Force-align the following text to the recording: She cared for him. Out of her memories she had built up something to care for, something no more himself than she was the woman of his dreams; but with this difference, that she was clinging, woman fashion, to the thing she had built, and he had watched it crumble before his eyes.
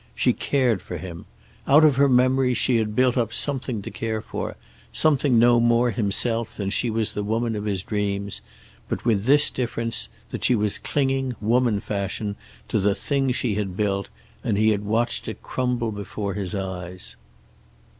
She 0.15 0.33
cared 0.33 0.81
for 0.81 0.97
him. 0.97 1.25
Out 1.67 1.85
of 1.85 1.97
her 1.97 2.09
memories 2.09 2.57
she 2.57 2.77
had 2.77 2.95
built 2.95 3.17
up 3.17 3.31
something 3.31 3.83
to 3.83 3.91
care 3.91 4.19
for, 4.19 4.55
something 4.91 5.37
no 5.37 5.59
more 5.59 5.91
himself 5.91 6.57
than 6.57 6.71
she 6.71 6.89
was 6.89 7.11
the 7.11 7.23
woman 7.23 7.55
of 7.55 7.65
his 7.65 7.83
dreams; 7.83 8.41
but 8.89 9.05
with 9.05 9.25
this 9.25 9.51
difference, 9.51 10.09
that 10.31 10.43
she 10.43 10.55
was 10.55 10.79
clinging, 10.79 11.35
woman 11.39 11.79
fashion, 11.79 12.35
to 12.67 12.79
the 12.79 12.95
thing 12.95 13.31
she 13.31 13.53
had 13.53 13.77
built, 13.77 14.09
and 14.43 14.57
he 14.57 14.69
had 14.69 14.83
watched 14.85 15.27
it 15.27 15.43
crumble 15.43 15.91
before 15.91 16.33
his 16.33 16.55
eyes. 16.55 17.15